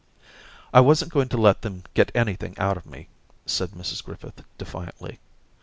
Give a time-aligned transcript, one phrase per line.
[0.39, 3.07] * I wasn't going to let them get anything out of me,'
[3.45, 5.19] said Mrs Griffith, defiantly.